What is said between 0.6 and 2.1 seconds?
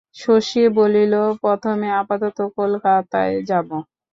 বলিল, প্রথমে